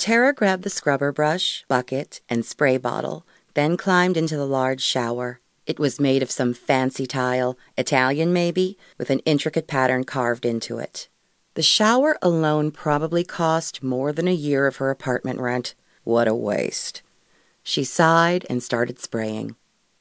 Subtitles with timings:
[0.00, 5.40] Tara grabbed the scrubber brush, bucket, and spray bottle, then climbed into the large shower.
[5.66, 10.78] It was made of some fancy tile, Italian maybe, with an intricate pattern carved into
[10.78, 11.10] it.
[11.52, 15.74] The shower alone probably cost more than a year of her apartment rent.
[16.02, 17.02] What a waste.
[17.62, 19.54] She sighed and started spraying.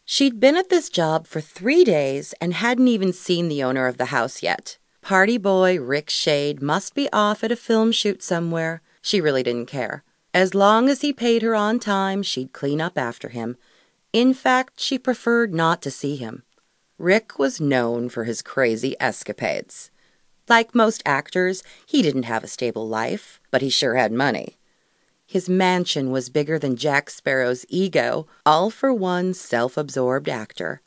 [0.05, 3.97] She'd been at this job for three days and hadn't even seen the owner of
[3.97, 4.77] the house yet.
[5.01, 8.81] Party boy Rick Shade must be off at a film shoot somewhere.
[9.09, 10.03] She really didn't care.
[10.35, 13.57] As long as he paid her on time, she'd clean up after him.
[14.13, 16.43] In fact, she preferred not to see him.
[16.99, 19.89] Rick was known for his crazy escapades.
[20.47, 24.59] Like most actors, he didn't have a stable life, but he sure had money.
[25.25, 30.81] His mansion was bigger than Jack Sparrow's ego, all for one self absorbed actor.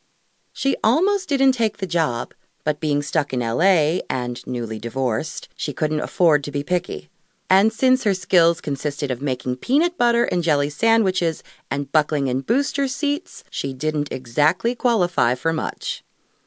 [0.53, 5.73] She almost didn't take the job, but being stuck in LA and newly divorced, she
[5.73, 7.09] couldn't afford to be picky.
[7.53, 12.41] And since her skills consisted of making peanut butter and jelly sandwiches and buckling in
[12.41, 16.03] booster seats, she didn't exactly qualify for much.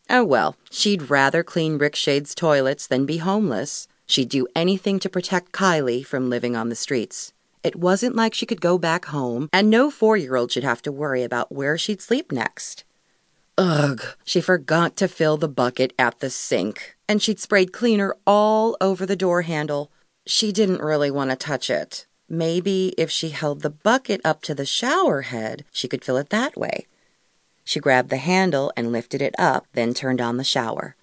[0.10, 3.88] Oh well, she'd rather clean Rick Shade's toilets than be homeless.
[4.08, 7.34] She'd do anything to protect Kylie from living on the streets.
[7.62, 10.82] It wasn't like she could go back home, and no four year old should have
[10.82, 12.84] to worry about where she'd sleep next.
[13.60, 18.76] Ugh, she forgot to fill the bucket at the sink, and she'd sprayed cleaner all
[18.82, 19.92] over the door handle,
[20.26, 22.06] she didn't really want to touch it.
[22.28, 26.30] Maybe if she held the bucket up to the shower head, she could fill it
[26.30, 26.88] that way.
[27.64, 30.96] She grabbed the handle and lifted it up, then turned on the shower.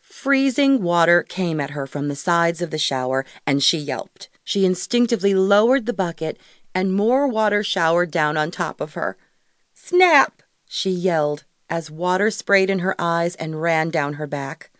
[0.00, 4.28] Freezing water came at her from the sides of the shower, and she yelped.
[4.44, 6.38] She instinctively lowered the bucket,
[6.74, 9.16] and more water showered down on top of her.
[9.74, 10.42] Snap!
[10.68, 14.70] she yelled as water sprayed in her eyes and ran down her back.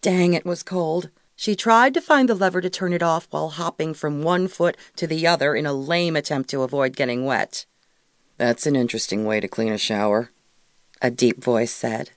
[0.00, 1.10] Dang, it was cold.
[1.36, 4.76] She tried to find the lever to turn it off while hopping from one foot
[4.96, 7.66] to the other in a lame attempt to avoid getting wet.
[8.38, 10.30] That's an interesting way to clean a shower,
[11.02, 12.10] a deep voice said.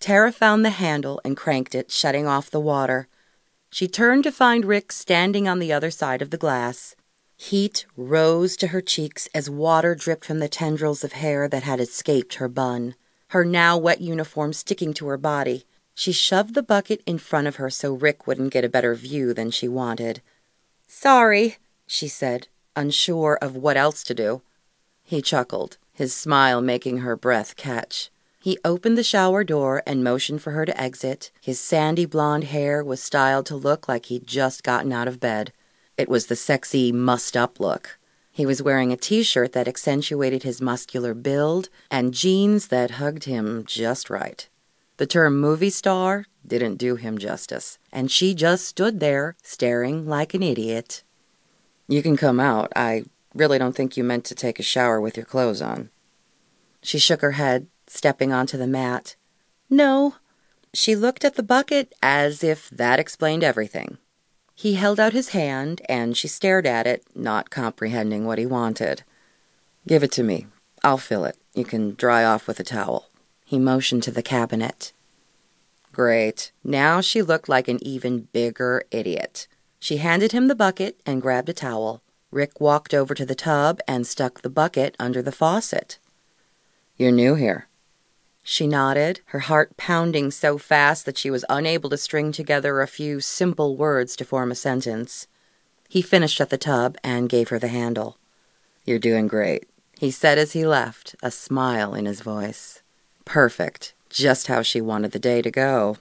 [0.00, 3.06] Tara found the handle and cranked it, shutting off the water.
[3.70, 6.96] She turned to find Rick standing on the other side of the glass.
[7.36, 11.80] Heat rose to her cheeks as water dripped from the tendrils of hair that had
[11.80, 12.94] escaped her bun,
[13.28, 15.66] her now wet uniform sticking to her body.
[15.94, 19.32] She shoved the bucket in front of her so Rick wouldn't get a better view
[19.32, 20.20] than she wanted.
[20.88, 24.42] Sorry, she said, unsure of what else to do.
[25.02, 28.10] He chuckled, his smile making her breath catch.
[28.40, 31.30] He opened the shower door and motioned for her to exit.
[31.40, 35.52] His sandy blonde hair was styled to look like he'd just gotten out of bed.
[35.96, 37.98] It was the sexy, mussed up look.
[38.30, 43.24] He was wearing a t shirt that accentuated his muscular build and jeans that hugged
[43.24, 44.48] him just right.
[44.96, 50.34] The term movie star didn't do him justice, and she just stood there, staring like
[50.34, 51.02] an idiot.
[51.88, 52.72] You can come out.
[52.76, 55.90] I really don't think you meant to take a shower with your clothes on.
[56.82, 59.16] She shook her head, stepping onto the mat.
[59.68, 60.14] No.
[60.72, 63.98] She looked at the bucket as if that explained everything.
[64.54, 69.02] He held out his hand, and she stared at it, not comprehending what he wanted.
[69.88, 70.46] Give it to me.
[70.84, 71.36] I'll fill it.
[71.54, 73.08] You can dry off with a towel.
[73.44, 74.92] He motioned to the cabinet.
[75.92, 76.50] Great.
[76.64, 79.46] Now she looked like an even bigger idiot.
[79.78, 82.02] She handed him the bucket and grabbed a towel.
[82.30, 85.98] Rick walked over to the tub and stuck the bucket under the faucet.
[86.96, 87.68] You're new here.
[88.42, 92.86] She nodded, her heart pounding so fast that she was unable to string together a
[92.86, 95.26] few simple words to form a sentence.
[95.88, 98.18] He finished at the tub and gave her the handle.
[98.84, 99.68] You're doing great,
[99.98, 102.82] he said as he left, a smile in his voice.
[103.24, 103.94] Perfect.
[104.10, 105.98] Just how she wanted the day to go.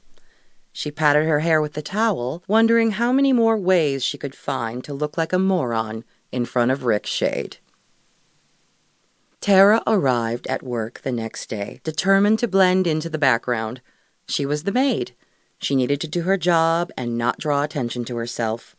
[0.72, 4.84] She patted her hair with the towel, wondering how many more ways she could find
[4.84, 7.58] to look like a moron in front of Rick Shade.
[9.40, 13.82] Tara arrived at work the next day, determined to blend into the background.
[14.28, 15.12] She was the maid.
[15.60, 18.76] She needed to do her job and not draw attention to herself.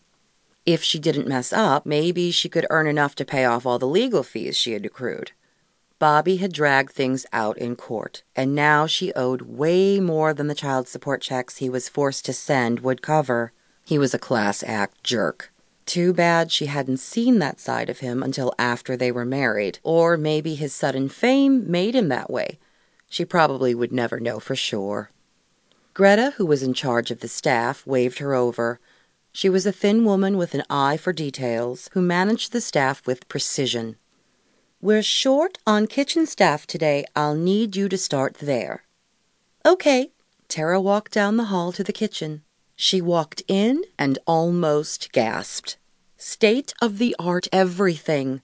[0.66, 3.87] If she didn't mess up, maybe she could earn enough to pay off all the
[3.87, 5.32] legal fees she had accrued.
[6.04, 10.54] Bobby had dragged things out in court, and now she owed way more than the
[10.54, 13.54] child support checks he was forced to send would cover.
[13.86, 15.50] He was a class act jerk.
[15.86, 20.18] Too bad she hadn't seen that side of him until after they were married, or
[20.18, 22.58] maybe his sudden fame made him that way.
[23.08, 25.10] She probably would never know for sure.
[25.94, 28.78] Greta, who was in charge of the staff, waved her over.
[29.32, 33.26] She was a thin woman with an eye for details, who managed the staff with
[33.30, 33.96] precision.
[34.84, 37.06] We're short on kitchen staff today.
[37.16, 38.84] I'll need you to start there.
[39.64, 40.10] Okay.
[40.46, 42.42] Tara walked down the hall to the kitchen.
[42.76, 45.78] She walked in and almost gasped.
[46.19, 48.42] State of the art everything.